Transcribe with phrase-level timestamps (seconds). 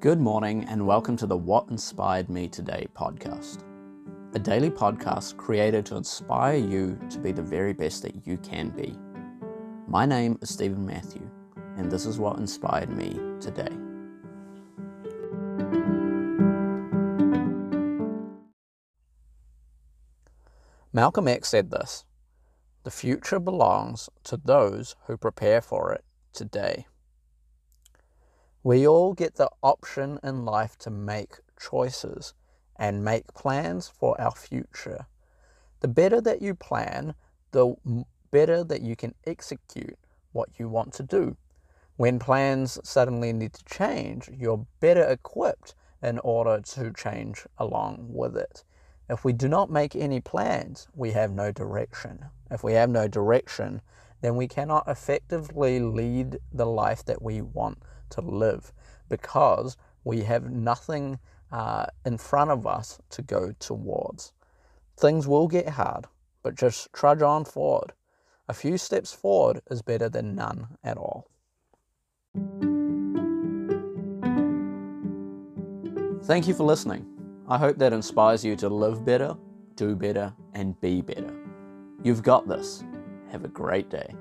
[0.00, 3.64] Good morning, and welcome to the What Inspired Me Today podcast,
[4.32, 8.68] a daily podcast created to inspire you to be the very best that you can
[8.68, 8.94] be.
[9.88, 11.28] My name is Stephen Matthew,
[11.76, 13.76] and this is what inspired me today.
[20.92, 22.04] Malcolm X said this
[22.84, 26.86] The future belongs to those who prepare for it today.
[28.62, 32.34] We all get the option in life to make choices
[32.76, 35.06] and make plans for our future.
[35.80, 37.14] The better that you plan,
[37.52, 37.74] the
[38.30, 39.96] better that you can execute
[40.32, 41.36] what you want to do.
[41.96, 48.36] When plans suddenly need to change, you're better equipped in order to change along with
[48.36, 48.64] it.
[49.08, 52.24] If we do not make any plans, we have no direction.
[52.50, 53.80] If we have no direction,
[54.20, 57.78] then we cannot effectively lead the life that we want
[58.10, 58.72] to live
[59.08, 61.18] because we have nothing
[61.52, 64.32] uh, in front of us to go towards.
[64.96, 66.06] Things will get hard,
[66.42, 67.92] but just trudge on forward.
[68.48, 71.28] A few steps forward is better than none at all.
[76.24, 77.06] Thank you for listening.
[77.48, 79.36] I hope that inspires you to live better,
[79.76, 81.32] do better, and be better.
[82.02, 82.84] You've got this.
[83.30, 84.14] Have a great day.